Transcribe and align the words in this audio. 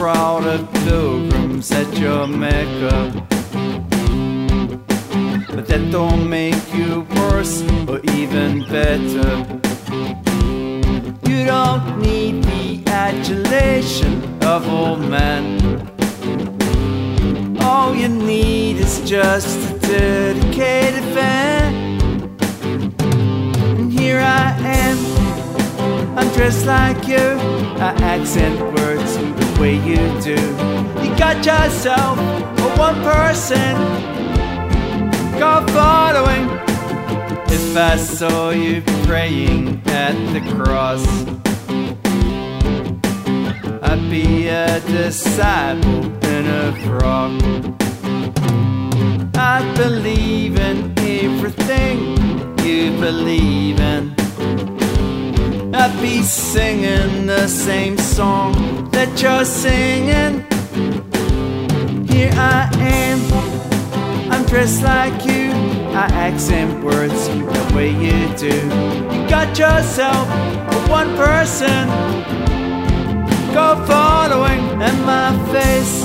crowd 0.00 0.46
of 0.46 0.72
pilgrims 0.86 1.70
at 1.72 1.98
your 1.98 2.26
Mecca. 2.26 3.12
But 5.54 5.66
that 5.66 5.90
don't 5.90 6.26
make 6.26 6.64
you 6.72 7.06
worse 7.16 7.60
or 7.86 8.00
even 8.16 8.64
better. 8.66 9.30
You 11.28 11.44
don't 11.44 12.00
need 12.00 12.44
the 12.44 12.82
adulation 12.86 14.22
of 14.42 14.66
old 14.66 15.00
men. 15.00 15.44
All 17.60 17.94
you 17.94 18.08
need 18.08 18.78
is 18.78 19.02
just 19.04 19.58
a 19.70 19.78
dedicated 19.80 21.04
fan. 21.14 22.00
And 23.78 23.92
here 23.92 24.20
I 24.20 24.56
am, 24.82 26.18
I'm 26.18 26.28
dressed 26.32 26.64
like 26.64 27.06
you. 27.06 27.49
Accent 27.98 28.60
words 28.60 29.16
the 29.16 29.58
way 29.60 29.74
you 29.74 29.96
do. 30.20 30.36
You 31.02 31.16
got 31.18 31.44
yourself 31.44 32.18
a 32.18 32.78
one 32.78 32.94
person, 33.02 33.76
cult 35.38 35.68
following. 35.70 36.48
If 37.48 37.76
I 37.76 37.96
saw 37.96 38.50
you 38.50 38.82
praying 39.06 39.82
at 39.86 40.14
the 40.32 40.40
cross, 40.54 41.04
I'd 43.82 44.10
be 44.10 44.48
a 44.48 44.80
disciple 44.80 46.04
in 46.24 46.46
a 46.46 46.72
frog. 46.86 47.40
I 49.34 49.74
believe 49.76 50.58
in 50.58 50.94
everything 50.98 52.16
you 52.64 52.98
believe 53.00 53.80
in. 53.80 54.19
I'd 55.82 55.98
be 56.02 56.20
singing 56.22 57.24
the 57.24 57.48
same 57.48 57.96
song 57.96 58.90
that 58.90 59.22
you're 59.22 59.46
singing. 59.46 60.44
Here 62.06 62.30
I 62.34 62.68
am, 62.76 63.18
I'm 64.30 64.44
dressed 64.44 64.82
like 64.82 65.24
you. 65.24 65.48
I 65.96 66.04
accent 66.12 66.84
words 66.84 67.28
the 67.28 67.72
way 67.74 67.92
you 67.92 68.28
do. 68.36 68.54
You 69.10 69.26
got 69.26 69.58
yourself 69.58 70.28
a 70.28 70.78
one 70.90 71.16
person, 71.16 71.88
cult 73.54 73.86
following, 73.88 74.60
and 74.82 74.98
my 75.06 75.32
face 75.50 76.04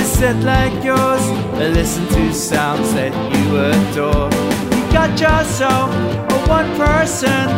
is 0.00 0.06
set 0.06 0.36
like 0.44 0.84
yours. 0.84 1.24
I 1.58 1.70
listen 1.74 2.06
to 2.06 2.32
sounds 2.32 2.94
that 2.94 3.12
you 3.34 3.46
adore. 3.66 4.30
You 4.78 4.92
got 4.92 5.18
yourself 5.18 5.90
a 6.30 6.38
one 6.48 6.70
person, 6.76 7.48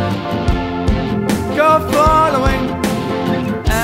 cult 1.62 1.84
following. 1.94 2.64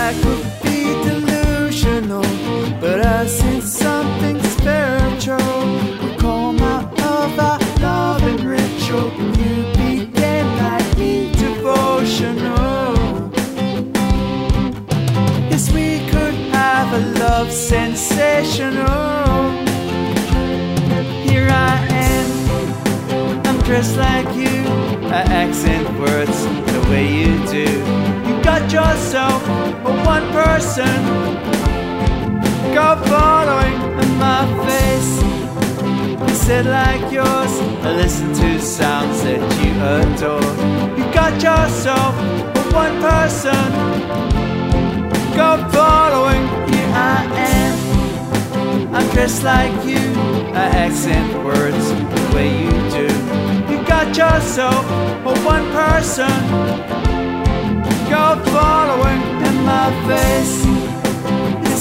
I 0.04 0.08
could 0.22 0.44
be 0.64 0.78
delusional, 1.08 2.28
but 2.82 2.98
I 3.18 3.26
see 3.26 3.60
something 3.60 4.38
spiritual. 4.56 5.58
We 6.02 6.08
come 6.26 6.58
out 6.74 6.88
of 7.16 7.38
our 7.48 7.58
love 7.86 8.22
and 8.30 8.40
ritual. 8.56 9.08
You 9.42 9.54
became 9.82 10.48
like 10.64 10.90
me, 10.98 11.12
devotional. 11.44 12.94
Yes, 15.50 15.64
we 15.78 15.88
could 16.12 16.36
have 16.60 16.88
a 17.00 17.02
love 17.24 17.50
sensational. 17.52 19.42
Here 21.28 21.48
I 21.70 21.76
am, 22.10 22.28
I'm 23.46 23.58
dressed 23.68 23.96
like 24.08 24.30
you. 24.42 24.58
I 25.18 25.20
accent 25.42 25.86
words 26.00 26.67
do. 27.50 27.64
You 28.28 28.42
got 28.42 28.70
yourself 28.70 29.42
a 29.84 29.92
one 30.04 30.26
person, 30.32 30.98
cult 32.74 33.00
following 33.08 33.74
in 34.02 34.10
my 34.18 34.44
face. 34.66 35.12
You 36.28 36.34
said 36.34 36.66
like 36.66 37.10
yours, 37.10 37.52
I 37.86 37.94
listen 37.96 38.32
to 38.34 38.60
sounds 38.60 39.22
that 39.22 39.40
you 39.62 39.72
adore. 39.96 40.52
You 40.98 41.04
got 41.12 41.34
yourself 41.42 42.14
a 42.60 42.62
one 42.74 43.00
person, 43.00 43.64
cult 45.34 45.72
following. 45.72 46.44
Here 46.70 46.90
I 46.92 47.24
am, 47.56 48.94
I'm 48.94 49.08
dressed 49.14 49.42
like 49.42 49.72
you. 49.84 50.02
I 50.52 50.66
accent 50.84 51.44
words 51.44 51.88
the 52.14 52.34
way 52.34 52.64
you 52.64 52.70
do. 52.90 53.08
You 53.72 53.78
got 53.86 54.16
yourself 54.16 54.84
a 55.24 55.32
one 55.44 55.67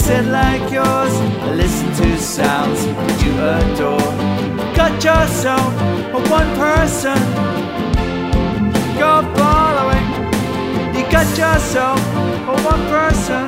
Said 0.08 0.28
like 0.28 0.72
yours, 0.72 1.14
listen 1.58 1.92
to 1.96 2.18
sounds 2.18 2.86
you 3.22 3.34
adore. 3.56 4.00
Got 4.74 5.04
yourself 5.04 5.74
a 6.16 6.20
one 6.30 6.50
person, 6.56 7.18
cult 8.98 9.26
following. 9.38 10.08
You 10.96 11.04
got 11.12 11.28
yourself 11.38 12.00
a 12.48 12.56
one 12.64 12.84
person, 12.88 13.48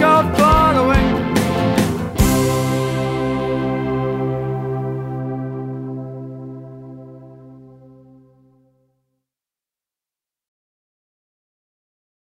cult 0.00 0.36
following. 0.36 1.13